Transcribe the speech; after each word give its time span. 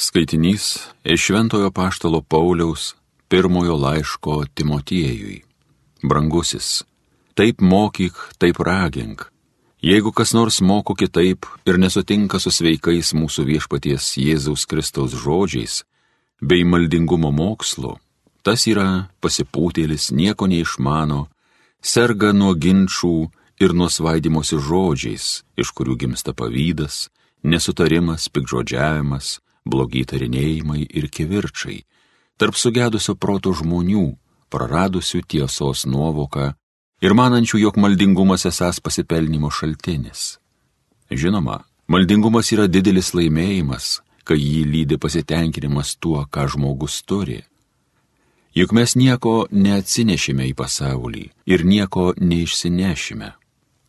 Skaitinys 0.00 0.78
iš 1.04 1.20
Šventojo 1.22 1.70
Paštalo 1.70 2.20
Pauliaus 2.22 2.94
pirmojo 3.28 3.76
laiško 3.76 4.44
Timotiejui. 4.54 5.42
Brangusis, 6.02 6.84
taip 7.34 7.60
mokyk, 7.60 8.14
taip 8.38 8.60
ragink. 8.60 9.24
Jeigu 9.82 10.12
kas 10.12 10.32
nors 10.32 10.60
moko 10.60 10.94
kitaip 10.94 11.46
ir 11.66 11.80
nesutinka 11.82 12.38
su 12.38 12.52
sveikais 12.54 13.10
mūsų 13.10 13.42
viešpaties 13.48 14.12
Jėzaus 14.22 14.68
Kristaus 14.70 15.18
žodžiais 15.18 15.82
bei 16.40 16.62
maldingumo 16.62 17.32
mokslu, 17.34 17.96
tas 18.46 18.68
yra 18.70 19.10
pasipūtėlis, 19.18 20.12
nieko 20.14 20.46
neišmano, 20.46 21.26
serga 21.82 22.30
nuo 22.30 22.54
ginčių 22.54 23.16
ir 23.58 23.74
nuo 23.74 23.90
svaidimosi 23.90 24.62
žodžiais, 24.62 25.42
iš 25.58 25.74
kurių 25.74 25.98
gimsta 26.06 26.38
pavydas, 26.38 27.08
nesutarimas, 27.42 28.30
pikžodžiavimas, 28.30 29.40
blogi 29.68 30.04
tarinėjimai 30.08 30.86
ir 30.88 31.08
kivirčiai, 31.12 31.82
tarp 32.40 32.56
sugedusio 32.56 33.14
proto 33.14 33.52
žmonių, 33.52 34.06
praradusių 34.48 35.22
tiesos 35.28 35.84
nuovoką 35.86 36.52
ir 37.04 37.14
manančių, 37.14 37.60
jog 37.66 37.78
maldingumas 37.80 38.46
esas 38.48 38.80
pasipelnimo 38.80 39.50
šaltinis. 39.52 40.38
Žinoma, 41.10 41.62
maldingumas 41.88 42.52
yra 42.52 42.66
didelis 42.68 43.12
laimėjimas, 43.16 43.98
kai 44.24 44.38
jį 44.40 44.64
lydi 44.72 44.98
pasitenkinimas 45.00 45.96
tuo, 45.96 46.24
ką 46.28 46.48
žmogus 46.52 47.00
turi. 47.08 47.42
Juk 48.56 48.72
mes 48.76 48.96
nieko 48.98 49.46
neatsinešime 49.52 50.48
į 50.50 50.54
pasaulį 50.58 51.28
ir 51.52 51.64
nieko 51.64 52.10
neišsinešime. 52.16 53.34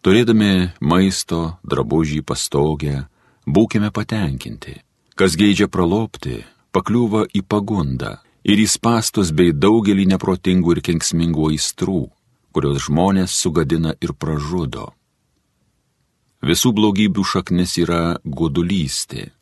Turėdami 0.05 0.52
maisto, 0.80 1.59
drabužį, 1.68 2.21
pastogę, 2.23 3.07
būkime 3.48 3.90
patenkinti. 3.91 4.77
Kas 5.20 5.34
geidžia 5.36 5.66
pralopti, 5.68 6.38
pakliūva 6.72 7.26
į 7.36 7.41
pagundą 7.44 8.14
ir 8.48 8.62
į 8.63 8.68
pastus 8.80 9.34
bei 9.35 9.52
daugelį 9.52 10.05
neprotingų 10.13 10.77
ir 10.77 10.80
kenksmingų 10.88 11.49
aistrų, 11.52 12.05
kurios 12.55 12.85
žmonės 12.85 13.35
sugadina 13.35 13.91
ir 13.99 14.13
pražudo. 14.16 14.93
Visų 16.40 16.71
blogybių 16.71 17.26
šaknis 17.34 17.76
yra 17.84 18.16
godulystė. 18.24 19.34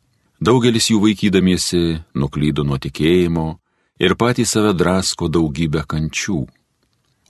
Daugelis 0.42 0.90
jų 0.90 0.98
vaikydamiesi 1.06 2.02
nuklydo 2.18 2.66
nuo 2.66 2.82
tikėjimo 2.82 3.46
ir 4.02 4.18
patys 4.18 4.56
save 4.58 4.74
drasko 4.74 5.30
daugybę 5.30 5.86
kančių. 5.86 6.40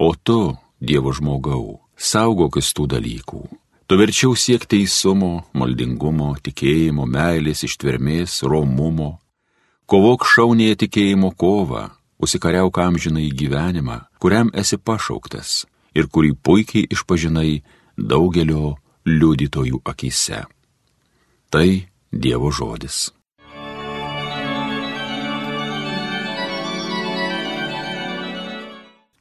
O 0.00 0.11
tu, 0.25 0.56
Dievo 0.81 1.12
žmogau, 1.12 1.83
saugokis 2.00 2.72
tų 2.72 2.89
dalykų, 2.97 3.44
Tu 3.89 3.97
verčiau 3.97 4.34
siek 4.36 4.67
teisumo, 4.69 5.47
maldingumo, 5.56 6.34
tikėjimo, 6.44 7.06
meilės, 7.08 7.62
ištvermės, 7.64 8.42
romumo. 8.44 9.14
Kovok 9.89 10.27
šaunėje 10.28 10.75
tikėjimo 10.83 11.31
kovą, 11.33 11.86
užsikariauk 12.20 12.77
amžinai 12.84 13.31
gyvenimą, 13.33 13.97
kuriam 14.20 14.50
esi 14.53 14.77
pašauktas 14.77 15.62
ir 15.97 16.11
kurį 16.12 16.34
puikiai 16.36 16.84
išpažinai 16.92 17.62
daugelio 17.97 18.75
liudytojų 19.09 19.81
akise. 19.89 20.42
Tai 21.48 21.69
Dievo 22.12 22.53
žodis. 22.53 23.09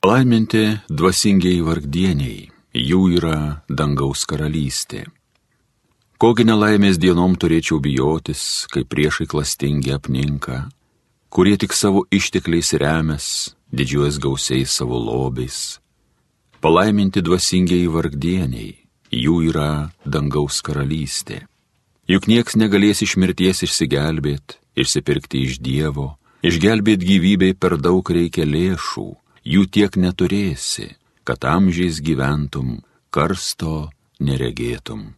Laiminti 0.03 0.67
dvasingiai 0.91 1.63
vargdieniai 1.63 2.56
jų 2.73 3.17
yra 3.17 3.63
dangaus 3.69 4.25
karalystė. 4.27 5.05
Kogi 6.17 6.47
nelaimės 6.47 6.97
dienom 6.97 7.35
turėčiau 7.37 7.79
bijotis, 7.79 8.65
kai 8.73 8.83
priešai 8.83 9.27
klastingi 9.29 9.93
apninka, 9.93 10.69
kurie 11.29 11.57
tik 11.57 11.73
savo 11.77 12.07
ištekliais 12.09 12.73
remės, 12.73 13.53
didžiuojas 13.71 14.17
gausiais 14.17 14.73
savo 14.73 14.97
lobiais. 14.97 15.77
Palaiminti 16.59 17.21
dvasingiai 17.21 17.85
vargdieniai, 17.93 18.73
jų 19.13 19.35
yra 19.51 19.91
dangaus 20.03 20.63
karalystė. 20.65 21.45
Juk 22.09 22.25
nieks 22.27 22.57
negalės 22.57 23.03
iš 23.05 23.17
mirties 23.21 23.61
išsigelbėti, 23.67 24.57
išsipirkti 24.79 25.43
iš 25.45 25.59
Dievo, 25.61 26.15
išgelbėti 26.41 27.05
gyvybei 27.05 27.53
per 27.53 27.77
daug 27.77 28.09
reikia 28.09 28.47
lėšų, 28.47 29.09
jų 29.45 29.67
tiek 29.69 29.99
neturėsi 30.01 30.95
kad 31.27 31.43
amžiais 31.43 31.99
gyventum, 31.99 32.77
karsto 33.11 33.89
neregėtum. 34.23 35.11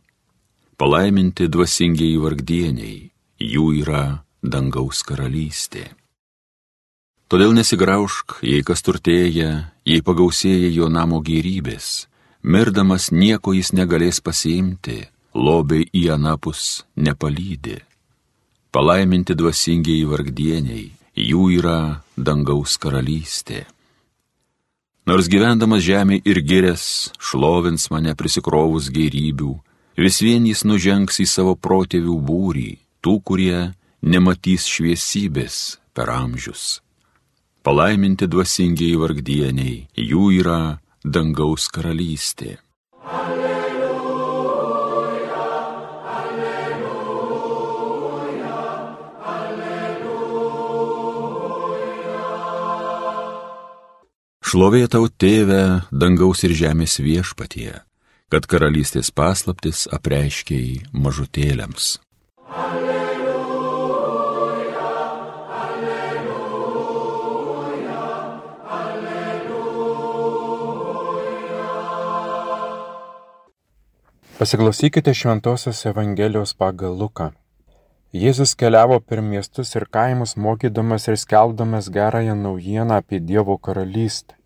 Palaiminti 0.80 1.46
dvasingiai 1.52 2.18
vargdieniai, 2.24 2.97
jų 3.38 3.66
yra 3.84 4.03
dangaus 4.42 5.03
karalystė. 5.06 5.90
Todėl 7.30 7.53
nesigraužk, 7.53 8.40
jei 8.42 8.64
kas 8.66 8.81
turtėja, 8.81 9.50
jei 9.86 10.02
pagausėja 10.02 10.72
jo 10.74 10.88
namo 10.90 11.19
gyrybės, 11.22 12.08
mirdamas 12.42 13.12
nieko 13.14 13.53
jis 13.53 13.69
negalės 13.78 14.18
pasiimti, 14.25 15.03
lobiai 15.38 15.86
į 15.94 16.08
anapus 16.16 16.86
nepalydė. 16.98 17.84
Palaiminti 18.74 19.36
dvasingiai 19.38 20.08
vargdieniai, 20.09 20.88
jų 21.14 21.44
yra 21.59 22.02
dangaus 22.18 22.80
karalystė. 22.81 23.68
Nors 25.09 25.25
gyvendamas 25.25 25.81
žemė 25.81 26.20
ir 26.22 26.38
gerės, 26.46 26.84
šlovins 27.18 27.88
mane 27.90 28.12
prisikrovus 28.14 28.92
gerybių, 28.94 29.56
vis 29.97 30.20
vien 30.22 30.46
jis 30.46 30.62
nužengs 30.70 31.18
į 31.24 31.25
savo 31.31 31.56
protėvių 31.58 32.18
būrį, 32.28 32.68
tų, 33.02 33.16
kurie 33.25 33.72
nematys 34.06 34.68
šviesybės 34.69 35.58
per 35.98 36.14
amžius. 36.14 36.84
Palaiminti 37.66 38.30
dvasingiai 38.30 39.02
vargdieniai, 39.02 39.80
jų 39.98 40.30
yra 40.44 40.78
dangaus 41.02 41.66
karalystė. 41.74 42.59
Šlovė 54.50 54.88
tau 54.90 55.06
tėve, 55.06 55.86
dangaus 55.94 56.40
ir 56.48 56.56
žemės 56.58 56.96
viešpatie, 57.06 57.86
kad 58.34 58.48
karalystės 58.50 59.12
paslaptis 59.14 59.86
apreiškiai 59.94 60.90
mažutėliams. 60.90 62.02
Alleluja, 62.50 63.36
alleluja, 65.60 66.96
alleluja. 68.78 69.60
Pasiklausykite 74.40 75.14
Šventojios 75.14 75.84
Evangelijos 75.94 76.56
pagal 76.58 76.98
Luką. 77.04 77.30
Jėzus 78.18 78.58
keliavo 78.58 78.98
per 78.98 79.22
miestus 79.22 79.78
ir 79.78 79.86
kaimus 79.94 80.34
mokydamas 80.34 81.06
ir 81.06 81.22
skelbdamas 81.22 81.94
gerąją 81.94 82.34
naujieną 82.42 82.98
apie 82.98 83.22
Dievo 83.22 83.62
karalystę. 83.62 84.39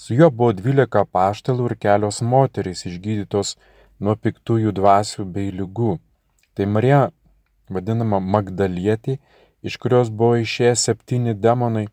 Su 0.00 0.14
juo 0.16 0.30
buvo 0.32 0.54
dvylika 0.56 1.00
paštalų 1.14 1.64
ir 1.68 1.72
kelios 1.84 2.18
moterys 2.32 2.86
išgydytos 2.88 3.48
nuo 4.06 4.14
piktųjų 4.16 4.70
dvasių 4.78 5.26
bei 5.34 5.50
lygų. 5.52 5.96
Tai 6.56 6.68
Marija, 6.76 7.00
vadinama 7.76 8.20
Magdalietė, 8.36 9.18
iš 9.60 9.76
kurios 9.82 10.08
buvo 10.22 10.38
išėję 10.44 10.72
septyni 10.84 11.34
demonai, 11.46 11.84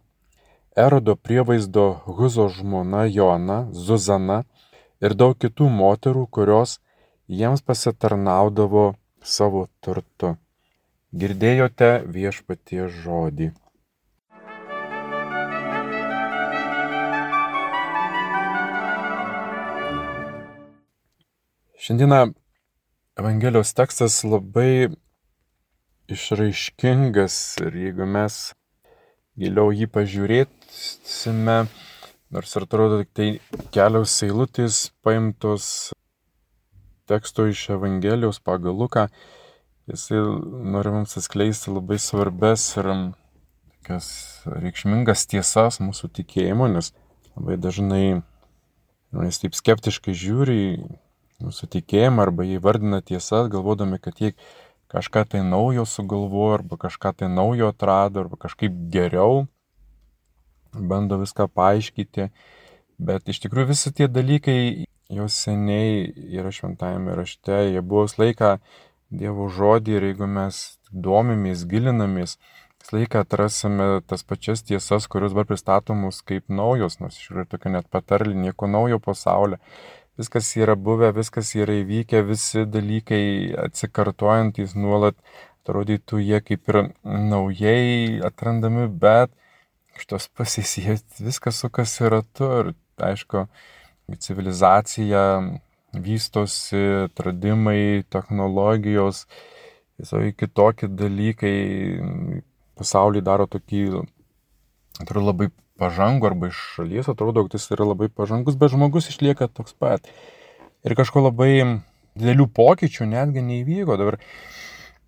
Erodo 0.85 1.17
prievaizdo 1.27 1.85
Huzo 2.05 2.47
žmona 2.55 3.03
Jona, 3.11 3.59
Zuzana 3.73 4.39
ir 5.03 5.17
daug 5.23 5.35
kitų 5.43 5.67
moterų, 5.81 6.27
kurios 6.31 6.79
jiems 7.27 7.65
pasitarnaudavo 7.69 8.87
savo 9.35 9.67
turtu. 9.83 10.35
Girdėjote 11.11 11.95
viešpatie 12.07 12.85
žodį. 13.03 13.51
Šiandieną 21.87 22.33
Evangelijos 23.15 23.69
tekstas 23.73 24.15
labai 24.27 24.89
išraiškingas 26.11 27.37
ir 27.63 27.77
jeigu 27.79 28.07
mes 28.15 28.39
giliau 29.39 29.71
jį 29.71 29.87
pažiūrėsime, 29.95 31.55
nors 32.35 32.57
ir 32.59 32.65
atrodo 32.67 32.97
tik 32.99 33.13
tai 33.15 33.29
kelios 33.77 34.17
eilutės 34.27 34.81
paimtos 34.99 35.69
teksto 37.07 37.47
iš 37.53 37.63
Evangelijos 37.77 38.41
pagal 38.43 38.75
Luką, 38.83 39.07
jisai 39.87 40.19
nori 40.75 40.91
mums 40.97 41.15
atskleisti 41.23 41.71
labai 41.71 42.01
svarbes 42.09 42.67
ir 42.83 42.91
tokias 42.91 44.13
reikšmingas 44.59 45.23
tiesas 45.31 45.79
mūsų 45.79 46.11
tikėjimo, 46.19 46.67
nes 46.67 46.91
labai 47.31 47.55
dažnai 47.55 48.05
žmonės 48.11 49.45
taip 49.45 49.55
skeptiškai 49.55 50.19
žiūri 50.27 50.63
į 50.67 50.79
mūsų 51.43 51.69
tikėjimą 51.75 52.23
arba 52.27 52.45
jį 52.47 52.61
vardina 52.63 53.01
tiesas, 53.05 53.49
galvodami, 53.53 53.99
kad 54.01 54.17
jie 54.21 54.33
kažką 54.91 55.25
tai 55.33 55.43
naujo 55.45 55.85
sugalvojo, 55.85 56.57
arba 56.59 56.79
kažką 56.81 57.13
tai 57.21 57.29
naujo 57.31 57.71
atrado, 57.73 58.23
arba 58.23 58.39
kažkaip 58.47 58.75
geriau 58.93 59.45
bando 60.73 61.19
viską 61.21 61.47
paaiškinti. 61.53 62.29
Bet 62.97 63.29
iš 63.29 63.41
tikrųjų 63.43 63.71
visi 63.73 63.93
tie 63.93 64.07
dalykai 64.09 64.59
jau 65.13 65.27
seniai 65.31 66.07
yra 66.33 66.51
šventajame 66.53 67.15
rašte, 67.17 67.59
jie 67.71 67.81
buvo 67.81 68.07
visą 68.07 68.23
laiką 68.25 68.57
Dievo 69.07 69.45
žodį 69.47 69.93
ir 69.95 70.03
jeigu 70.09 70.27
mes 70.27 70.57
domimės, 70.91 71.61
gilinamės, 71.71 72.33
visą 72.81 72.97
laiką 72.97 73.21
atrasime 73.23 73.85
tas 74.03 74.25
pačias 74.27 74.65
tiesas, 74.67 75.07
kurios 75.07 75.31
dabar 75.31 75.47
pristatomus 75.47 76.19
kaip 76.27 76.51
naujos, 76.51 76.99
nors 76.99 77.15
iš 77.15 77.29
tikrųjų 77.29 77.47
tokia 77.53 77.71
net 77.77 77.87
patarlė, 77.87 78.35
nieko 78.35 78.67
naujo 78.67 78.99
pasaulyje 78.99 79.61
viskas 80.17 80.49
yra 80.57 80.75
buvę, 80.75 81.11
viskas 81.15 81.53
yra 81.55 81.75
įvykę, 81.81 82.23
visi 82.27 82.65
dalykai 82.69 83.53
atsikartojantis 83.67 84.75
nuolat, 84.77 85.17
atrodytų 85.63 86.21
jie 86.23 86.39
kaip 86.45 86.71
ir 86.71 86.79
naujai 87.03 88.19
atrandami, 88.25 88.87
bet 88.87 89.33
iš 89.97 90.09
tos 90.09 90.27
pusės 90.33 90.77
jie 90.79 90.97
viskas 91.19 91.61
sukasi 91.63 92.09
ratu 92.13 92.49
ir 92.61 92.73
aišku, 92.97 93.45
civilizacija 94.23 95.23
vystosi, 95.97 96.81
atradimai, 97.07 98.03
technologijos, 98.13 99.25
visai 99.99 100.31
kitokie 100.37 100.89
dalykai 100.89 101.57
pasaulį 102.77 103.23
daro 103.25 103.47
tokį, 103.49 103.83
atrodo, 105.01 105.25
labai 105.31 105.49
pažangų 105.79 106.31
arba 106.31 106.51
iš 106.51 106.59
šalies 106.75 107.09
atrodo, 107.11 107.45
kad 107.45 107.57
jis 107.57 107.69
yra 107.75 107.87
labai 107.91 108.09
pažangus, 108.09 108.57
bet 108.59 108.73
žmogus 108.73 109.09
išlieka 109.13 109.49
toks 109.49 109.77
pat. 109.77 110.07
Ir 110.85 110.95
kažko 110.97 111.27
labai 111.29 111.51
didelių 112.17 112.47
pokyčių 112.57 113.09
netgi 113.09 113.43
neįvyko. 113.45 113.97
Dabar 113.99 114.19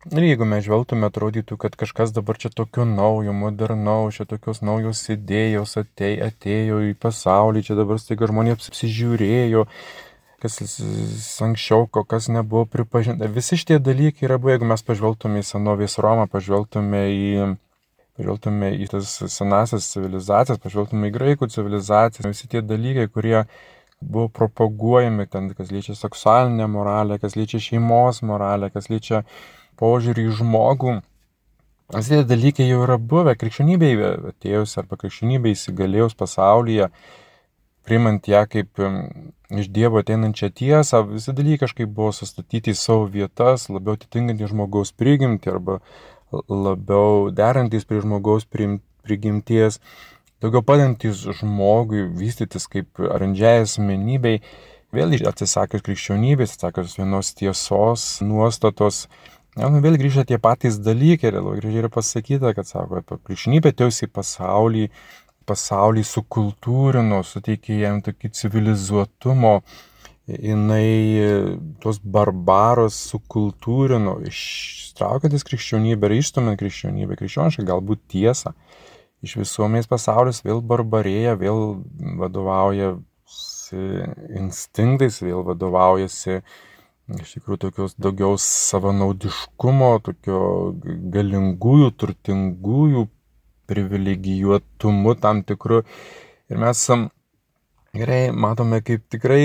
Ir 0.08 0.24
jeigu 0.24 0.46
mes 0.48 0.64
žvelgtume, 0.64 1.10
atrodytų, 1.12 1.58
kad 1.60 1.74
kažkas 1.76 2.14
dabar 2.16 2.38
čia 2.40 2.48
tokio 2.56 2.86
naujo, 2.88 3.34
modernaus, 3.36 4.16
čia 4.16 4.24
tokios 4.30 4.62
naujos 4.64 5.02
idėjos 5.12 5.76
atėjo, 5.82 6.30
atėjo 6.32 6.78
į 6.88 6.94
pasaulį, 7.04 7.66
čia 7.68 7.76
dabar 7.76 8.00
staiga 8.00 8.30
žmonės 8.32 8.70
apsižiūrėjo, 8.72 9.66
kas 10.40 10.56
anksčiau, 11.44 11.84
kas 11.92 12.30
nebuvo 12.32 12.64
pripažinta. 12.64 13.28
Visi 13.28 13.60
šitie 13.60 13.82
dalykai 13.84 14.30
yra 14.30 14.40
buvę, 14.40 14.56
jeigu 14.56 14.72
mes 14.72 14.88
pažvelgtume 14.88 15.44
į 15.44 15.50
senovės 15.52 16.00
Romą, 16.00 16.30
pažvelgtume 16.32 17.04
į 17.12 17.28
pažvelgtume 18.20 18.74
į 18.84 18.90
tas 18.92 19.16
senasias 19.32 19.88
civilizacijas, 19.94 20.60
pažvelgtume 20.60 21.08
į 21.08 21.16
graikų 21.16 21.48
civilizacijas, 21.54 22.28
visi 22.28 22.50
tie 22.52 22.62
dalykai, 22.62 23.08
kurie 23.08 23.46
buvo 24.02 24.28
propaguojami 24.32 25.28
ten, 25.32 25.50
kas 25.56 25.72
liečia 25.72 25.96
seksualinę 25.96 26.68
moralę, 26.68 27.20
kas 27.20 27.36
liečia 27.40 27.62
šeimos 27.64 28.22
moralę, 28.28 28.70
kas 28.72 28.92
liečia 28.92 29.24
požiūrį 29.80 30.28
į 30.28 30.36
žmogų. 30.42 31.00
Visi 31.96 32.14
tie 32.14 32.28
dalykai 32.28 32.68
jau 32.68 32.84
yra 32.86 33.00
buvę 33.00 33.34
krikščionybėje 33.40 34.14
atėjus 34.34 34.78
arba 34.78 35.00
krikščionybėje 35.00 35.58
įsigalėjus 35.58 36.16
pasaulyje, 36.20 36.92
primant 37.88 38.28
ją 38.30 38.44
kaip 38.52 38.84
iš 39.50 39.72
Dievo 39.74 40.04
ateinančią 40.04 40.52
tiesą, 40.54 41.02
visi 41.10 41.34
dalykai 41.34 41.66
kažkaip 41.66 41.90
buvo 41.90 42.12
sustatyti 42.14 42.76
į 42.76 42.78
savo 42.78 43.08
vietas, 43.10 43.66
labiau 43.74 43.98
atitinkantį 43.98 44.52
žmogaus 44.52 44.94
prigimtį 44.94 45.56
arba 45.56 45.80
labiau 46.32 47.30
derantis 47.34 47.88
prie 47.88 48.02
žmogaus 48.04 48.46
prigimties, 48.50 49.80
daugiau 50.44 50.64
padantis 50.66 51.26
žmogui 51.40 52.06
vystytis 52.20 52.70
kaip 52.72 53.02
arandžiai 53.10 53.66
asmenybei, 53.66 54.44
vėl 54.96 55.18
atsisakius 55.30 55.86
krikščionybės, 55.86 56.56
atsisakius 56.56 56.98
vienos 57.02 57.34
tiesos 57.38 58.08
nuostatos, 58.26 59.08
Ja, 59.58 59.68
nu, 59.68 59.82
vėl 59.84 59.98
grįžta 59.98 60.24
tie 60.30 60.38
patys 60.40 60.78
dalykai, 60.80 61.32
labai 61.34 61.58
gražiai 61.58 61.82
yra 61.82 61.90
pasakyta, 61.92 62.54
kad, 62.56 62.68
sako, 62.70 63.02
krikščionybė 63.28 63.74
atėjusi 63.74 64.06
į 64.06 64.12
pasaulį, 64.14 64.84
pasaulį 65.50 66.04
sukultūrino, 66.06 67.24
suteikė 67.26 67.80
jam 67.82 67.98
tokį 68.06 68.30
civilizuotumo, 68.38 69.56
jinai 70.38 71.58
tuos 71.82 72.00
barbarus 72.04 72.98
sukultūrino, 73.10 74.20
iš 74.30 74.40
traukiantis 75.00 75.46
krikščionybę 75.48 76.10
ir 76.10 76.18
išstumiant 76.20 76.60
krikščionybę, 76.60 77.18
krikščionišką 77.20 77.66
galbūt 77.68 78.04
tiesą, 78.14 78.54
iš 79.26 79.38
visuomenės 79.42 79.90
pasaulis 79.90 80.44
vėl 80.46 80.62
barbarėja, 80.66 81.38
vėl 81.40 81.80
vadovaujasi 82.22 83.86
instinktais, 84.40 85.22
vėl 85.24 85.46
vadovaujasi 85.48 86.42
iš 87.18 87.38
tikrųjų 87.38 87.62
tokios 87.64 87.96
daugiau 87.98 88.38
savanaudiškumo, 88.38 89.94
tokio 90.06 90.42
galingųjų, 91.14 91.90
turtingųjų 91.98 93.08
privilegijuotumu 93.70 95.16
tam 95.22 95.42
tikru. 95.48 95.82
Ir 96.50 96.62
mes 96.62 96.84
gerai 97.98 98.30
matome, 98.32 98.82
kaip 98.86 99.06
tikrai 99.10 99.44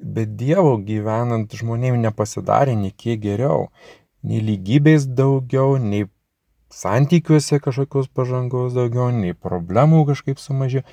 be 0.00 0.26
Dievo 0.26 0.76
gyvenant 0.86 1.52
žmonėms 1.54 2.02
nepasidarė 2.04 2.76
nei 2.78 2.92
kiek 2.92 3.22
geriau 3.22 3.68
nei 4.24 4.40
lygybės 4.40 5.06
daugiau, 5.06 5.76
nei 5.78 6.06
santykiuose 6.72 7.60
kažkokios 7.62 8.08
pažangos 8.08 8.74
daugiau, 8.76 9.10
nei 9.12 9.36
problemų 9.36 10.04
kažkaip 10.10 10.40
sumažėjo. 10.42 10.84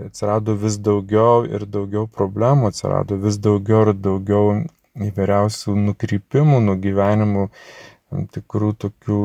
Atsirado 0.00 0.54
vis 0.56 0.78
daugiau 0.80 1.42
ir 1.44 1.66
daugiau 1.68 2.06
problemų, 2.08 2.70
atsirado 2.72 3.18
vis 3.20 3.36
daugiau 3.36 3.82
ir 3.84 3.92
daugiau 3.92 4.54
įvairiausių 4.96 5.74
nukrypimų 5.88 6.62
nuo 6.64 6.78
gyvenimų, 6.80 7.44
tam 8.12 8.26
tikrų 8.28 8.70
tokių 8.84 9.18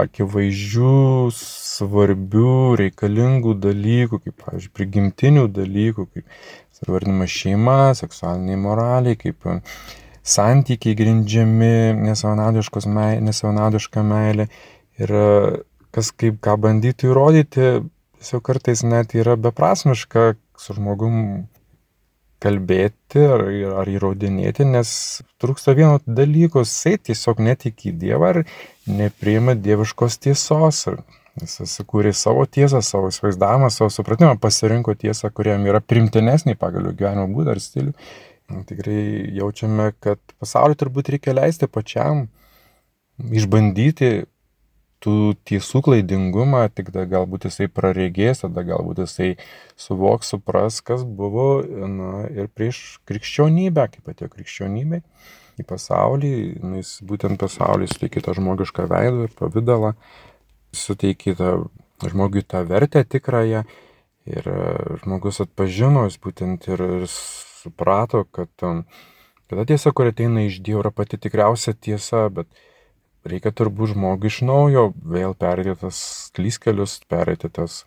akivaizdžių, 0.00 0.92
svarbių, 1.36 2.52
reikalingų 2.80 3.54
dalykų, 3.60 4.22
kaip, 4.24 4.36
pavyzdžiui, 4.40 4.72
prigimtinių 4.78 5.48
dalykų, 5.52 6.06
kaip 6.08 6.24
vardinama 6.88 7.28
šeima, 7.30 7.92
seksualiniai 7.98 8.56
moraliai, 8.58 9.18
kaip 9.20 9.44
santykiai 10.22 10.96
grindžiami 10.98 11.92
nesavanaudiška 12.08 14.02
meilė. 14.06 14.48
Ir 15.02 15.14
kas 15.92 16.12
kaip 16.16 16.40
ką 16.42 16.56
bandytų 16.64 17.12
įrodyti, 17.12 17.68
tiesiog 18.22 18.42
kartais 18.48 18.82
net 18.86 19.12
yra 19.18 19.36
beprasmiška 19.36 20.32
su 20.56 20.76
žmogum 20.78 21.46
kalbėti 22.42 23.22
ar, 23.22 23.44
ar 23.82 23.90
įrodinėti, 23.90 24.66
nes 24.66 24.90
trūksta 25.42 25.76
vieno 25.78 26.00
dalyko, 26.06 26.64
jisai 26.66 26.96
tiesiog 26.98 27.42
netiki 27.46 27.94
Dievą 27.94 28.32
ar 28.32 28.42
nepriima 28.90 29.54
dieviškos 29.58 30.18
tiesos. 30.26 30.84
Jis 31.40 31.54
sukūrė 31.72 32.10
savo 32.12 32.42
tiesą, 32.44 32.82
savo 32.84 33.08
įsivaizdavimą, 33.08 33.70
savo 33.72 33.88
supratimą, 33.94 34.34
pasirinko 34.42 34.92
tiesą, 35.00 35.30
kuriam 35.32 35.64
yra 35.64 35.80
primtinesnė 35.80 36.58
pagal 36.60 36.90
gyvenimo 36.92 37.30
būdą 37.32 37.54
ar 37.54 37.62
stilių 37.62 37.94
tikrai 38.68 39.32
jaučiame, 39.36 39.92
kad 40.02 40.20
pasaulį 40.42 40.78
turbūt 40.80 41.12
reikia 41.14 41.34
leisti 41.36 41.68
pačiam 41.70 42.26
išbandyti 43.22 44.24
tų 45.02 45.34
tiesų 45.48 45.82
klaidingumą, 45.86 46.62
tik 46.70 46.92
tada 46.92 47.04
galbūt 47.10 47.48
jisai 47.48 47.68
praregės, 47.72 48.44
tada 48.44 48.64
galbūt 48.66 49.02
jisai 49.04 49.30
suvoks, 49.80 50.32
supras, 50.34 50.80
kas 50.84 51.02
buvo 51.02 51.62
na, 51.66 52.26
ir 52.30 52.50
prieš 52.54 53.00
krikščionybę, 53.08 53.88
kaip 53.96 54.12
atėjo 54.14 54.30
krikščionybė 54.36 55.02
į 55.60 55.66
pasaulį, 55.68 56.34
nu, 56.62 56.80
jis 56.80 56.96
būtent 57.06 57.40
pasaulį 57.40 57.90
suteikė 57.90 58.22
tą 58.24 58.36
žmogišką 58.38 58.86
veidą 58.90 59.26
ir 59.26 59.34
pavydalą, 59.38 59.94
suteikė 60.72 61.36
tą 61.38 61.54
žmogui 62.08 62.42
tą 62.46 62.62
vertę 62.66 63.04
tikrąją 63.04 63.64
ir 64.30 64.50
žmogus 65.02 65.42
atpažino, 65.42 66.06
jis 66.08 66.18
būtent 66.22 66.68
ir, 66.70 66.82
ir 67.02 67.08
suprato, 67.10 68.24
kad, 68.30 68.50
um, 68.66 68.84
kad 69.48 69.62
ta 69.62 69.66
tiesa, 69.72 69.92
kuri 69.94 70.14
ateina 70.14 70.46
iš 70.46 70.60
Dievo, 70.64 70.82
yra 70.84 70.94
pati 70.94 71.18
tikriausia 71.20 71.74
tiesa, 71.74 72.28
bet 72.32 72.48
reikia 73.28 73.52
turbūt 73.54 73.92
žmogui 73.94 74.30
iš 74.30 74.42
naujo 74.46 74.90
vėl 75.02 75.34
perėti 75.38 75.76
tas 75.84 75.98
klyskelius, 76.36 76.98
perėti 77.10 77.50
tas, 77.52 77.82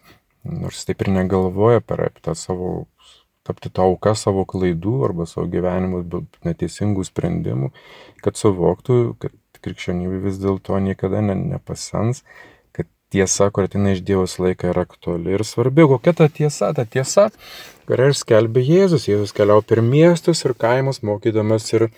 nors 0.46 0.84
taip 0.88 1.06
ir 1.06 1.14
negalvoja, 1.16 1.84
perėti 1.84 2.24
tą 2.26 2.36
savo, 2.40 2.74
tapti 3.48 3.72
tą 3.72 3.90
auką 3.92 4.16
savo 4.20 4.46
klaidų 4.50 4.98
arba 5.10 5.28
savo 5.30 5.48
gyvenimo 5.52 6.04
neteisingų 6.48 7.06
sprendimų, 7.08 7.72
kad 8.26 8.40
suvoktų, 8.40 9.00
kad 9.22 9.36
krikščionybė 9.66 10.22
vis 10.28 10.42
dėlto 10.42 10.78
niekada 10.84 11.24
ne, 11.26 11.38
nepasens, 11.56 12.24
kad 12.76 12.90
tiesa, 13.14 13.50
kur 13.54 13.68
ateina 13.68 13.96
iš 13.96 14.04
Dievos 14.06 14.38
laiką, 14.42 14.70
yra 14.74 14.86
aktuali 14.86 15.34
ir 15.34 15.46
svarbi. 15.48 15.88
Kokia 15.90 16.14
ta 16.18 16.30
tiesa? 16.30 16.74
Ta 16.78 16.86
tiesa 16.86 17.32
kurią 17.90 18.10
ir 18.12 18.18
skelbė 18.18 18.64
Jėzus. 18.66 19.08
Jėzus 19.10 19.34
keliavo 19.36 19.64
per 19.66 19.82
miestus 19.86 20.44
ir 20.46 20.56
kaimus, 20.58 21.02
mokydamas 21.06 21.68
ir 21.74 21.90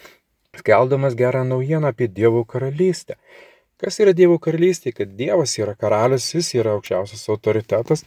skeldamas 0.60 1.16
gerą 1.20 1.44
naujieną 1.48 1.94
apie 1.94 2.08
Dievo 2.08 2.44
karalystę. 2.46 3.16
Kas 3.78 4.00
yra 4.02 4.14
Dievo 4.18 4.40
karalystė? 4.42 4.94
Kad 4.96 5.14
Dievas 5.20 5.54
yra 5.62 5.78
karalius, 5.78 6.32
jis 6.34 6.56
yra 6.58 6.74
aukščiausias 6.78 7.28
autoritetas 7.30 8.06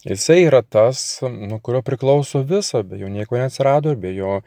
Jisai 0.00 0.46
yra 0.46 0.62
tas, 0.64 1.20
nuo 1.28 1.58
kurio 1.60 1.82
priklauso 1.84 2.40
visa, 2.48 2.80
be 2.88 2.96
jo 2.96 3.08
nieko 3.12 3.36
neatsirado, 3.36 3.92
be 4.00 4.14
jo 4.16 4.38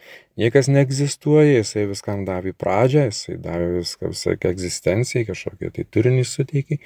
niekas 0.42 0.66
neegzistuoja, 0.74 1.60
jisai 1.60 1.84
viskam 1.92 2.24
davė 2.26 2.56
pradžią, 2.58 3.04
jisai 3.12 3.36
davė 3.44 3.68
viską, 3.76 4.10
visą 4.16 4.34
egzistenciją, 4.50 5.28
kažkokią 5.28 5.70
tai 5.76 5.86
turinį 5.94 6.24
suteikė. 6.26 6.80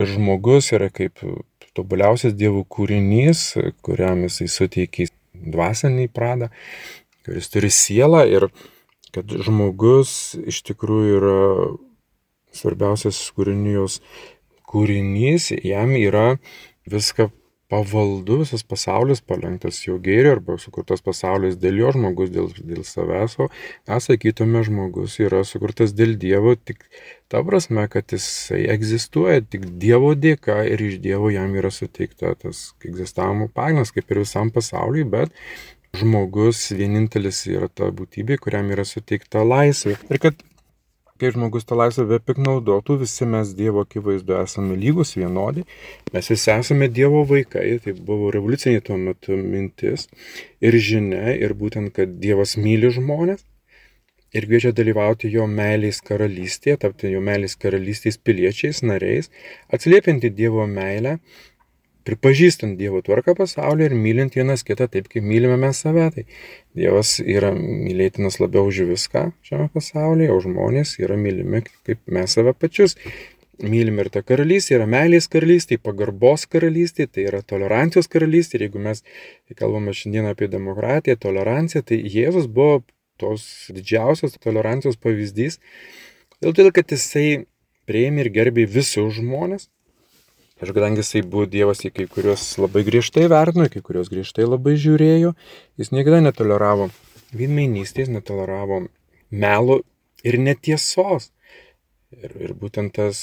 Ir 0.00 0.08
žmogus 0.14 0.70
yra 0.72 0.88
kaip 0.88 1.20
tobuliausias 1.76 2.32
dievų 2.38 2.64
kūrinys, 2.64 3.44
kuriam 3.84 4.24
jisai 4.24 4.48
suteikė 4.56 5.10
dvasinį 5.34 6.08
pradą, 6.16 6.48
kuris 7.28 7.52
turi 7.52 7.68
sielą 7.68 8.24
ir 8.30 8.48
kad 9.14 9.30
žmogus 9.46 10.34
iš 10.42 10.62
tikrųjų 10.70 11.16
yra 11.20 11.40
svarbiausias 12.54 13.20
kūrinijos 13.34 14.00
kūrinys, 14.70 15.52
jam 15.62 15.94
yra 15.98 16.34
viską 16.90 17.30
pavaldu, 17.72 18.42
visas 18.42 18.62
pasaulis 18.66 19.22
palenktas 19.24 19.80
jo 19.86 19.96
gėrio 20.02 20.34
arba 20.36 20.56
sukurtas 20.60 21.02
pasaulis 21.04 21.56
dėl 21.60 21.80
jo 21.80 21.92
žmogus, 21.96 22.30
dėl, 22.34 22.50
dėl 22.58 22.84
savęs, 22.86 23.38
o 23.40 23.48
mes 23.88 24.08
sakytume, 24.10 24.62
žmogus 24.66 25.16
yra 25.22 25.42
sukurtas 25.48 25.94
dėl 25.96 26.14
Dievo 26.20 26.54
tik 26.60 26.84
ta 27.32 27.40
prasme, 27.46 27.86
kad 27.90 28.12
jisai 28.14 28.64
egzistuoja 28.74 29.42
tik 29.48 29.66
Dievo 29.80 30.12
dėka 30.14 30.60
ir 30.68 30.84
iš 30.84 31.00
Dievo 31.04 31.32
jam 31.34 31.56
yra 31.56 31.72
suteikta 31.74 32.34
tas 32.38 32.66
egzistavimo 32.84 33.48
pagrindas, 33.48 33.94
kaip 33.96 34.12
ir 34.12 34.22
visam 34.22 34.52
pasauliui, 34.54 35.08
bet 35.16 35.32
žmogus 35.98 36.66
vienintelis 36.74 37.44
yra 37.50 37.68
ta 37.68 37.90
būtybė, 37.94 38.38
kuriam 38.42 38.70
yra 38.74 38.84
suteikta 38.88 39.44
laisvė. 39.46 39.96
Ir 40.10 40.20
kad 40.22 40.42
kai 41.20 41.30
žmogus 41.30 41.64
tą 41.68 41.76
laisvę 41.78 42.18
piknaudotų, 42.26 42.98
visi 43.04 43.26
mes 43.30 43.52
Dievo 43.54 43.84
akivaizdu 43.84 44.34
esame 44.40 44.74
lygus, 44.80 45.14
vienodi, 45.14 45.62
mes 46.12 46.30
visi 46.32 46.50
esame 46.50 46.88
Dievo 46.90 47.22
vaikai, 47.30 47.78
tai 47.84 47.94
buvo 47.94 48.32
revoliucinė 48.34 48.82
tuo 48.84 48.98
metu 48.98 49.38
mintis 49.38 50.08
ir 50.60 50.76
žinia, 50.88 51.36
ir 51.38 51.54
būtent, 51.60 51.94
kad 51.94 52.18
Dievas 52.24 52.56
myli 52.58 52.90
žmonės 52.98 53.46
ir 54.34 54.48
kviečia 54.50 54.74
dalyvauti 54.74 55.30
jo 55.30 55.46
meilės 55.46 56.02
karalystėje, 56.02 56.80
tapti 56.82 57.14
jo 57.14 57.22
meilės 57.22 57.54
karalystės 57.62 58.18
piliečiais, 58.18 58.82
nariais, 58.82 59.30
atsiliepianti 59.70 60.32
Dievo 60.34 60.66
meilę 60.66 61.20
pripažįstant 62.04 62.76
Dievo 62.80 63.00
tvarką 63.04 63.34
pasaulyje 63.38 63.90
ir 63.90 63.96
mylint 63.98 64.36
vienas 64.36 64.64
kitą 64.66 64.88
taip, 64.92 65.08
kaip 65.12 65.24
mylime 65.24 65.56
mes 65.60 65.80
save. 65.84 66.08
Tai 66.14 66.24
Dievas 66.76 67.16
yra 67.20 67.52
mylėtinas 67.56 68.40
labiau 68.42 68.68
už 68.70 68.84
viską 68.90 69.30
šiame 69.46 69.70
pasaulyje, 69.74 70.32
o 70.34 70.40
žmonės 70.44 70.98
yra 71.02 71.18
mylimi 71.20 71.64
kaip 71.86 72.02
mes 72.06 72.36
save 72.36 72.54
pačius. 72.58 72.98
Mylim 73.62 74.00
ir 74.02 74.08
ta 74.10 74.18
karalystė 74.26 74.80
yra 74.80 74.86
meilės 74.90 75.28
karalystė, 75.30 75.78
pagarbos 75.78 76.42
karalystė, 76.50 77.06
tai 77.06 77.28
yra 77.28 77.38
tolerancijos 77.46 78.10
karalystė. 78.10 78.58
Ir 78.58 78.66
jeigu 78.66 78.82
mes 78.82 79.04
kalbame 79.54 79.94
šiandien 79.94 80.26
apie 80.26 80.48
demokratiją, 80.50 81.14
toleranciją, 81.22 81.84
tai 81.86 82.00
Jėzus 82.02 82.48
buvo 82.50 82.82
tos 83.22 83.70
didžiausios 83.70 84.34
tolerancijos 84.42 84.98
pavyzdys. 84.98 85.60
Dėl 86.42 86.56
to, 86.56 86.66
kad 86.74 86.90
jisai 86.90 87.44
prieimė 87.86 88.24
ir 88.24 88.32
gerbė 88.34 88.66
visus 88.66 89.14
žmonės, 89.20 89.68
Ir 90.62 90.70
kadangi 90.70 91.02
jisai 91.02 91.24
buvo 91.26 91.48
Dievas, 91.50 91.80
į 91.82 91.90
kai 91.96 92.04
kuriuos 92.10 92.42
labai 92.62 92.84
griežtai 92.86 93.26
vertino, 93.30 93.66
kai 93.70 93.82
kuriuos 93.82 94.10
griežtai 94.12 94.46
labai 94.46 94.76
žiūrėjo, 94.78 95.32
jis 95.80 95.90
niekada 95.90 96.20
netoleravo 96.22 96.92
vidmainystės, 97.34 98.10
netoleravo 98.12 98.84
melo 99.34 99.80
ir 100.22 100.38
netiesos. 100.38 101.32
Ir, 102.14 102.36
ir 102.38 102.52
būtent 102.54 102.94
tas 102.94 103.18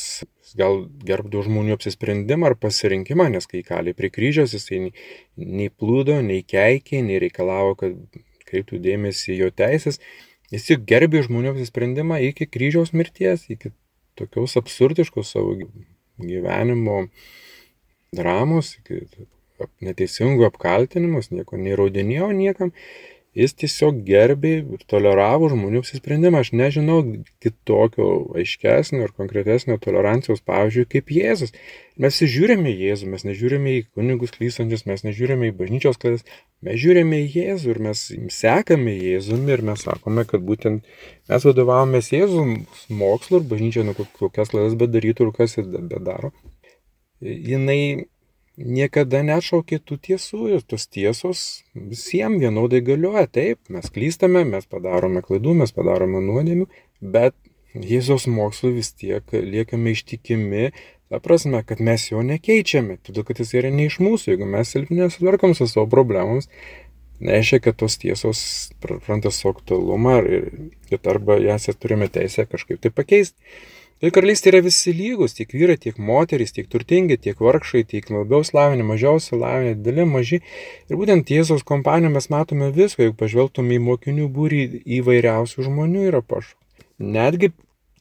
gal 0.59 0.81
gerbdo 1.07 1.45
žmonių 1.45 1.77
apsisprendimą 1.77 2.49
ar 2.49 2.57
pasirinkimą, 2.59 3.29
nes 3.31 3.47
kai 3.47 3.61
kali 3.63 3.93
prie 3.95 4.09
kryžiaus 4.11 4.51
jisai 4.57 4.81
nei, 4.83 4.91
nei 5.37 5.69
plūdo, 5.71 6.17
nei 6.25 6.43
keikė, 6.43 6.99
nei 7.05 7.21
reikalavo, 7.23 7.77
kad 7.79 7.95
kreiptų 8.49 8.81
dėmesį 8.83 9.39
jo 9.39 9.47
teisės. 9.55 10.01
Jis 10.51 10.67
juk 10.73 10.83
gerbė 10.91 11.23
žmonių 11.23 11.53
apsisprendimą 11.53 12.19
iki 12.27 12.49
kryžiaus 12.51 12.91
mirties, 12.91 13.47
iki 13.55 13.71
tokios 14.19 14.59
absurdiškos 14.59 15.31
savo 15.37 15.55
gyvenimo 16.19 17.05
dramos, 18.15 18.75
neteisingų 19.85 20.47
apkaltinimus, 20.49 21.31
nieko 21.31 21.59
neįrodinėjo 21.61 22.31
niekam, 22.35 22.73
jis 23.37 23.53
tiesiog 23.55 24.01
gerbė 24.07 24.53
ir 24.59 24.85
toleravo 24.91 25.47
žmonių 25.51 25.81
apsisprendimą. 25.83 26.41
Aš 26.43 26.51
nežinau 26.57 26.99
kitokio 27.43 28.09
aiškesnio 28.41 29.05
ir 29.05 29.13
konkretesnio 29.15 29.77
tolerancijos 29.81 30.43
pavyzdžiui 30.47 30.89
kaip 30.91 31.13
Jėzus. 31.15 31.55
Mes 32.01 32.19
žiūrime 32.19 32.73
į 32.73 32.89
Jėzų, 32.89 33.11
mes 33.13 33.25
nežiūrime 33.27 33.77
į 33.77 33.85
kunigus 33.95 34.35
klystančius, 34.35 34.87
mes 34.89 35.05
nežiūrime 35.07 35.51
į 35.51 35.57
bažnyčios 35.61 36.01
klaidas, 36.01 36.27
mes 36.65 36.79
žiūrime 36.81 37.23
į 37.23 37.27
Jėzų 37.35 37.73
ir 37.73 37.81
mes 37.87 38.05
sekame 38.33 38.93
Jėzumi 38.95 39.55
ir 39.55 39.65
mes 39.71 39.85
sakome, 39.87 40.25
kad 40.29 40.43
būtent 40.45 40.87
mes 41.31 41.47
vadovavomės 41.49 42.11
Jėzų 42.13 42.45
mokslu 43.01 43.41
ir 43.41 43.49
bažnyčia, 43.51 43.85
nu, 43.87 43.95
kokias 43.97 44.53
klaidas 44.53 44.77
bedarytų 44.79 45.29
ir 45.29 45.35
kas 45.37 45.57
jis 45.57 45.69
bedaro. 45.69 46.33
Jinai 47.21 48.07
niekada 48.57 49.21
neatšaukė 49.25 49.79
tų 49.85 49.97
tiesų 50.07 50.41
ir 50.55 50.65
tos 50.67 50.87
tiesos 50.91 51.63
visiems 51.75 52.41
vienodai 52.41 52.81
galioja. 52.85 53.27
Taip, 53.27 53.61
mes 53.69 53.87
klystame, 53.93 54.43
mes 54.47 54.67
padarome 54.69 55.23
klaidų, 55.25 55.55
mes 55.63 55.73
padarome 55.75 56.21
nuodėmių, 56.25 56.67
bet 57.01 57.37
Jėzaus 57.71 58.25
mokslu 58.27 58.73
vis 58.75 58.91
tiek 58.91 59.23
liekame 59.31 59.93
ištikimi, 59.95 60.71
ta 61.11 61.19
prasme, 61.19 61.59
kad 61.67 61.81
mes 61.83 62.05
jo 62.07 62.21
nekeičiame, 62.23 62.95
todėl 63.03 63.25
kad 63.27 63.41
jis 63.43 63.51
yra 63.59 63.71
ne 63.73 63.89
iš 63.89 63.99
mūsų, 63.99 64.31
jeigu 64.31 64.47
mes 64.47 64.71
nesutvarkom 64.87 65.51
su 65.57 65.67
savo 65.67 65.83
problemams, 65.91 66.47
nereiškia, 67.19 67.59
kad 67.65 67.77
tos 67.81 67.99
tiesos 67.99 68.39
praranda 68.83 69.33
savo 69.35 69.57
aktualumą 69.57 70.21
ir, 70.23 70.47
ir 70.87 71.11
arba 71.11 71.35
jas 71.43 71.67
turime 71.79 72.07
teisę 72.07 72.47
kažkaip 72.47 72.79
tai 72.81 72.93
pakeisti. 72.95 73.35
Tai 74.01 74.09
karalystė 74.09 74.49
yra 74.49 74.63
visi 74.65 74.95
lygus, 74.97 75.35
tiek 75.37 75.51
vyrai, 75.53 75.75
tiek 75.77 75.99
moterys, 76.01 76.55
tiek 76.55 76.65
turtingi, 76.71 77.19
tiek 77.21 77.37
vargšai, 77.37 77.83
tiek 77.85 78.07
labiau 78.09 78.41
slavinė, 78.41 78.87
mažiau 78.87 79.19
slavinė, 79.21 79.75
dideli, 79.77 80.07
maži. 80.09 80.39
Ir 80.89 80.97
būtent 80.97 81.29
Jėzaus 81.29 81.61
kompanijoje 81.61 82.15
mes 82.15 82.27
matome 82.33 82.71
viską, 82.73 83.03
jeigu 83.05 83.19
pažvelgtume 83.19 83.75
į 83.77 83.83
mokinių 83.91 84.25
būrį 84.33 84.63
įvairiausių 84.97 85.67
žmonių 85.67 86.07
yra 86.07 86.23
pašau. 86.25 86.57
Netgi, 86.97 87.51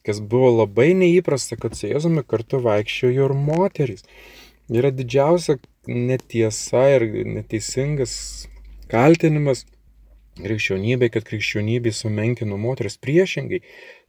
kas 0.07 0.21
buvo 0.33 0.51
labai 0.61 0.91
neįprasta, 0.97 1.57
kad 1.61 1.77
su 1.77 1.89
Jėzumi 1.91 2.23
kartu 2.27 2.61
vaikščiojo 2.63 3.29
ir 3.29 3.35
moterys. 3.37 4.05
Yra 4.71 4.91
didžiausia 4.95 5.57
netiesa 5.87 6.87
ir 6.95 7.07
neteisingas 7.37 8.13
kaltinimas 8.91 9.65
krikščionybė, 10.41 11.09
kad 11.13 11.25
krikščionybė 11.27 11.91
sumenkino 11.95 12.57
moteris 12.59 12.97
priešingai 13.01 13.61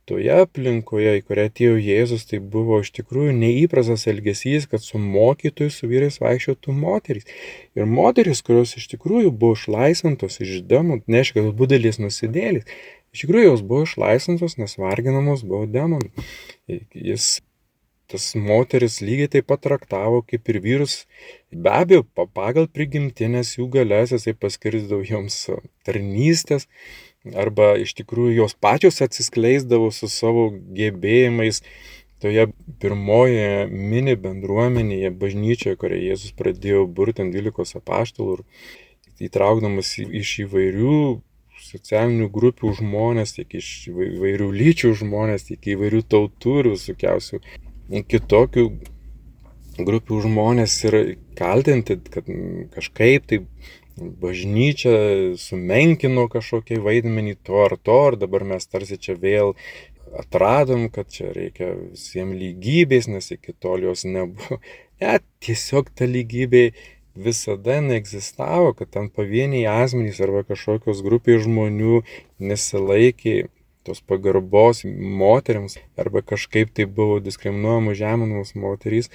toje 0.08 0.32
aplinkoje, 0.34 1.14
į 1.20 1.22
kurią 1.26 1.46
atėjo 1.48 1.74
Jėzus, 1.78 2.24
tai 2.30 2.40
buvo 2.54 2.80
iš 2.82 2.90
tikrųjų 2.96 3.34
neįprastas 3.38 4.08
elgesys, 4.10 4.66
kad 4.70 4.82
su 4.82 4.98
mokytoju, 4.98 5.70
su 5.70 5.90
vyrais 5.90 6.18
vaikščiotų 6.22 6.74
moterys. 6.74 7.28
Ir 7.78 7.86
moterys, 7.86 8.42
kurios 8.46 8.74
iš 8.80 8.88
tikrųjų 8.94 9.30
buvo 9.30 9.58
išlaisvintos 9.58 10.40
iš 10.42 10.58
demonų, 10.70 11.04
neaišku, 11.06 11.38
kad 11.38 11.54
būdėlis 11.60 12.00
nusidėlis, 12.02 12.66
iš 13.12 13.24
tikrųjų 13.24 13.48
jos 13.50 13.64
buvo 13.68 13.86
išlaisvintos, 13.86 14.58
nes 14.60 14.78
varginamos 14.80 15.44
buvo 15.46 15.66
demonų. 15.70 16.10
Jis 16.96 17.40
tas 18.12 18.32
moteris 18.36 18.98
lygiai 19.00 19.30
taip 19.32 19.46
pat 19.48 19.62
traktavo 19.64 20.20
kaip 20.28 20.50
ir 20.52 20.58
vyrus, 20.64 20.96
be 21.48 21.72
abejo, 21.72 22.04
pagal 22.36 22.68
prigimtinės 22.68 23.54
jų 23.56 23.70
galės 23.72 24.12
jisai 24.12 24.34
paskirsdavo 24.36 25.00
joms 25.08 25.38
tarnystės, 25.86 26.68
arba 27.30 27.72
iš 27.80 27.94
tikrųjų 28.00 28.36
jos 28.42 28.56
pačios 28.58 29.00
atsiskleisdavo 29.04 29.90
su 29.94 30.10
savo 30.12 30.50
gebėjimais 30.52 31.62
toje 32.22 32.46
pirmoje 32.82 33.66
mini 33.70 34.14
bendruomenėje, 34.18 35.10
bažnyčioje, 35.18 35.78
kurią 35.80 35.98
Jėzus 36.10 36.34
pradėjo 36.38 36.84
burti 36.86 37.24
ant 37.24 37.34
12 37.34 37.80
apaštalų 37.80 38.38
ir 38.38 39.26
įtraukdamas 39.28 39.96
iš 40.04 40.36
įvairių 40.46 40.98
socialinių 41.72 42.28
grupių 42.32 42.72
žmonės, 42.78 43.36
tiek 43.38 43.58
iš 43.58 43.68
įvairių 43.90 44.48
lyčių 44.62 44.94
žmonės, 45.02 45.48
tiek 45.50 45.72
įvairių 45.74 46.02
tautų 46.14 46.58
ir 46.62 46.72
visokiausių 46.74 47.42
kitokių 48.12 48.66
grupių 49.80 50.20
žmonės 50.26 50.74
ir 50.88 50.98
kaltinti, 51.38 51.98
kad 52.12 52.28
kažkaip 52.74 53.28
tai 53.28 53.40
bažnyčia 53.96 54.92
sumenkino 55.40 56.26
kažkokį 56.32 56.80
vaidmenį 56.84 57.36
to 57.46 57.64
ar 57.64 57.76
to, 57.76 57.98
ir 58.12 58.18
dabar 58.20 58.44
mes 58.54 58.66
tarsi 58.68 58.98
čia 59.00 59.16
vėl 59.20 59.54
atradom, 60.18 60.88
kad 60.92 61.08
čia 61.12 61.32
reikia 61.32 61.72
visiems 61.76 62.36
lygybės, 62.36 63.08
nes 63.08 63.32
iki 63.32 63.54
tol 63.60 63.84
jos 63.88 64.04
nebuvo. 64.08 64.60
Ne, 65.02 65.16
tiesiog 65.42 65.88
ta 65.98 66.06
lygybė 66.06 66.72
visada 67.14 67.80
neegzistavo, 67.80 68.72
kad 68.76 68.90
ten 68.90 69.08
pavieniai 69.12 69.66
asmenys 69.84 70.20
arba 70.24 70.44
kažkokios 70.48 71.02
grupės 71.04 71.44
žmonių 71.46 72.02
nesilaikė 72.40 73.36
tos 73.86 74.00
pagarbos 74.00 74.84
moteriams 75.22 75.78
arba 75.98 76.22
kažkaip 76.22 76.72
tai 76.74 76.86
buvo 76.86 77.20
diskriminuojamos 77.20 77.98
žeminamos 77.98 78.54
moterys. 78.54 79.10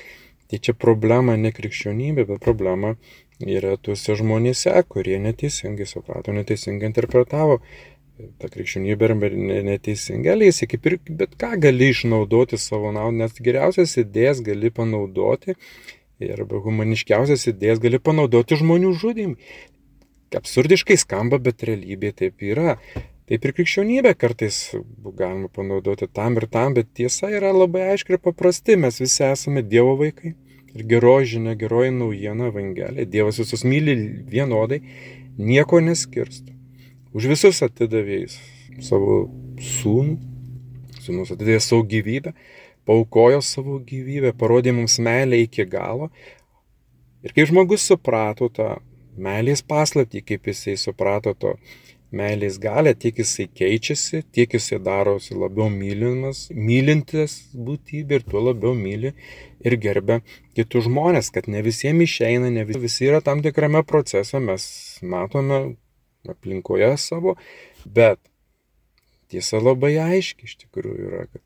Tai 0.47 0.59
čia 0.63 0.71
problema 0.71 1.35
ne 1.35 1.51
krikščionybė, 1.51 2.23
bet 2.27 2.43
problema 2.43 2.93
yra 3.43 3.75
tuose 3.77 4.15
žmonėse, 4.15 4.71
kurie 4.87 5.17
neteisingai 5.19 5.87
suprato, 5.89 6.31
neteisingai 6.35 6.87
interpretavo 6.87 7.59
tą 8.41 8.49
krikščionybę 8.53 9.09
arba 9.09 9.29
neteisingai 9.67 10.33
elgėsi, 10.33 10.69
kaip 10.71 10.87
ir 10.89 10.97
bet 11.19 11.35
ką 11.41 11.51
gali 11.67 11.91
išnaudoti 11.93 12.57
savo 12.61 12.93
naudą, 12.95 13.25
nes 13.25 13.43
geriausias 13.43 13.97
idėjas 14.01 14.41
gali 14.45 14.71
panaudoti 14.73 15.57
arba 16.25 16.61
humaniškiausias 16.65 17.47
idėjas 17.51 17.81
gali 17.83 17.99
panaudoti 18.01 18.57
žmonių 18.59 18.93
žudimui. 18.97 19.37
Absurdiškai 20.35 20.97
skamba, 20.99 21.39
bet 21.39 21.63
realybė 21.63 22.11
taip 22.17 22.43
yra. 22.43 22.75
Taip 23.27 23.43
ir 23.43 23.53
krikščionybė 23.55 24.13
kartais 24.15 24.57
galima 25.19 25.49
panaudoti 25.51 26.07
tam 26.07 26.37
ir 26.39 26.47
tam, 26.51 26.75
bet 26.77 26.89
tiesa 26.95 27.29
yra 27.31 27.53
labai 27.55 27.89
aiški 27.93 28.15
ir 28.15 28.21
paprasti. 28.23 28.77
Mes 28.79 28.99
visi 29.03 29.23
esame 29.27 29.63
Dievo 29.63 29.97
vaikai. 29.99 30.33
Ir 30.77 30.83
geroji 30.87 31.33
žinia, 31.33 31.55
geroji 31.59 31.93
naujiena 31.95 32.51
Evangelija. 32.51 33.07
Dievas 33.07 33.39
visus 33.41 33.63
myli 33.67 33.95
vienodai, 34.31 34.81
nieko 35.39 35.79
neskirsto. 35.83 36.53
Už 37.15 37.27
visus 37.31 37.63
atidavė 37.65 38.25
savo 38.83 39.23
sūnų, 39.63 40.17
sūnus 41.01 41.31
atidavė 41.33 41.59
savo 41.63 41.85
gyvybę, 41.87 42.35
paukojo 42.87 43.41
savo 43.43 43.79
gyvybę, 43.83 44.33
parodė 44.39 44.73
mums 44.75 44.97
meilę 45.03 45.41
iki 45.43 45.65
galo. 45.69 46.09
Ir 47.25 47.33
kai 47.35 47.47
žmogus 47.49 47.85
suprato 47.89 48.47
tą 48.53 48.77
meilės 49.17 49.63
paslaptį, 49.65 50.23
kaip 50.23 50.47
jisai 50.51 50.77
suprato 50.79 51.33
to 51.35 51.55
meilės 52.15 52.55
galę, 52.63 52.93
tiek 52.95 53.17
jisai 53.19 53.47
keičiasi, 53.51 54.21
tiek 54.31 54.53
jisai 54.55 54.79
darosi 54.83 55.35
labiau 55.35 55.67
mylimas, 55.71 56.45
mylintis 56.55 57.35
būtybė 57.51 58.21
ir 58.21 58.27
tuo 58.29 58.45
labiau 58.45 58.71
myli 58.77 59.11
ir 59.65 59.75
gerbia 59.83 60.21
kitus 60.55 60.87
žmonės, 60.87 61.31
kad 61.35 61.49
ne 61.51 61.61
visiems 61.65 62.07
išeina, 62.07 62.51
ne 62.53 62.63
visi 62.69 63.09
yra 63.09 63.19
tam 63.25 63.43
tikrame 63.43 63.83
procese, 63.83 64.39
mes 64.39 64.69
matome 65.03 65.75
aplinkoje 66.27 66.93
savo, 67.01 67.35
bet 67.83 68.21
tiesa 69.31 69.59
labai 69.59 69.97
aiški 69.99 70.47
iš 70.47 70.55
tikrųjų 70.63 71.11
yra, 71.11 71.27
kad 71.27 71.43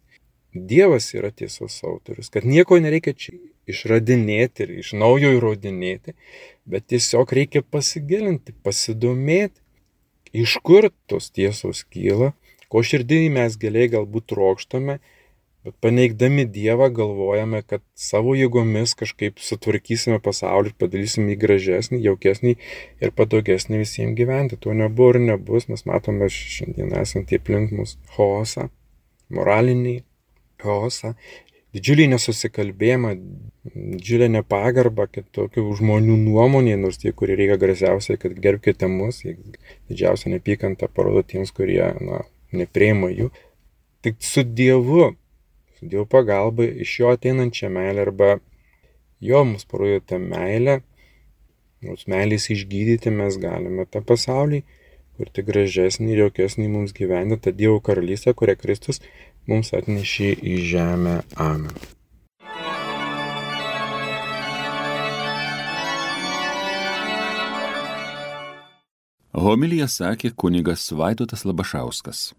Dievas 0.53 1.13
yra 1.15 1.31
tiesos 1.31 1.77
autorius, 1.88 2.27
kad 2.29 2.43
nieko 2.43 2.75
nereikia 2.84 3.13
čia 3.15 3.38
išradinėti 3.72 4.65
ir 4.65 4.74
iš 4.81 4.91
naujo 5.00 5.31
įrodinėti, 5.38 6.15
bet 6.67 6.89
tiesiog 6.91 7.31
reikia 7.38 7.62
pasigilinti, 7.63 8.55
pasidomėti 8.65 9.62
iš 10.34 10.58
kur 10.63 10.89
tos 11.08 11.31
tiesos 11.31 11.86
kyla, 11.88 12.34
ko 12.72 12.84
širdį 12.84 13.29
mes 13.38 13.55
giliai 13.62 13.88
galbūt 13.96 14.27
trokštame, 14.31 14.98
bet 15.63 15.75
paneigdami 15.84 16.48
Dievą 16.51 16.89
galvojame, 17.00 17.63
kad 17.63 17.84
savo 17.96 18.36
jėgomis 18.36 18.96
kažkaip 19.00 19.39
sutvarkysime 19.39 20.20
pasaulį 20.24 20.74
ir 20.74 20.77
padarysime 20.84 21.31
jį 21.31 21.39
gražesnį, 21.46 22.03
jaukesnį 22.10 22.55
ir 23.00 23.15
patogesnį 23.15 23.84
visiems 23.86 24.20
gyventi. 24.20 24.60
To 24.60 24.75
nebuvo 24.75 25.15
ir 25.15 25.24
nebus, 25.31 25.67
mes 25.72 25.88
matome 25.88 26.31
šiandien 26.34 26.96
esantį 27.03 27.39
aplink 27.39 27.75
mus 27.75 28.00
chaosą, 28.15 28.72
moralinį 29.31 30.01
chaosą, 30.62 31.13
didžiulį 31.75 32.08
nesusikalbėjimą, 32.12 33.13
didžiulę 33.72 34.27
nepagarbą 34.36 35.08
kitokių 35.12 35.63
žmonių 35.80 36.18
nuomonė, 36.25 36.75
nors 36.80 37.00
tie, 37.01 37.13
kurie 37.15 37.38
reikia 37.39 37.58
garsiausiai, 37.62 38.20
kad 38.22 38.36
gerbkite 38.44 38.89
mus, 38.91 39.22
didžiausią 39.91 40.34
nepykantą 40.36 40.91
parodo 40.91 41.24
tiems, 41.27 41.53
kurie 41.56 41.84
na, 42.03 42.24
neprieima 42.56 43.12
jų. 43.13 43.32
Tik 44.03 44.20
su 44.25 44.44
Dievu, 44.44 45.12
su 45.80 45.88
Dievo 45.88 46.08
pagalba, 46.10 46.65
iš 46.65 47.00
jo 47.03 47.15
ateinančią 47.15 47.72
meilę 47.72 48.08
arba 48.08 48.36
jo 49.24 49.44
mums 49.46 49.68
parodytą 49.70 50.20
meilę, 50.20 50.82
mūsų 51.86 52.12
meilės 52.13 52.50
išgydyti 52.53 53.13
mes 53.13 53.38
galime 53.41 53.88
tą 53.89 54.03
pasaulį, 54.06 54.63
kurti 55.18 55.44
gražesnį 55.46 56.15
ir 56.15 56.24
jaukesnį 56.25 56.68
mums 56.74 56.96
gyventi, 56.98 57.38
tą 57.46 57.53
Dievo 57.56 57.80
karalystę, 57.86 58.34
kurią 58.38 58.58
Kristus 58.60 59.01
mums 59.50 59.74
atnešė 59.78 60.36
į 60.42 60.60
žemę. 60.74 61.22
Amen. 61.38 61.74
Homilija 69.42 69.88
sakė 69.88 70.34
kunigas 70.36 70.84
Vaidotas 70.92 71.46
Labašauskas. 71.48 72.32